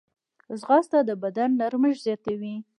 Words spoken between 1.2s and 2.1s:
بدن نرمښت